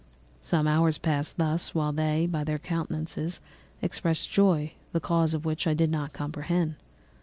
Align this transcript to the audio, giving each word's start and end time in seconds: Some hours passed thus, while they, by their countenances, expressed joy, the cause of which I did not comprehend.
Some 0.41 0.65
hours 0.67 0.97
passed 0.97 1.37
thus, 1.37 1.75
while 1.75 1.91
they, 1.91 2.25
by 2.25 2.43
their 2.43 2.57
countenances, 2.57 3.39
expressed 3.83 4.31
joy, 4.31 4.73
the 4.93 4.99
cause 4.99 5.35
of 5.35 5.45
which 5.45 5.67
I 5.67 5.75
did 5.75 5.91
not 5.91 6.11
comprehend. 6.11 6.77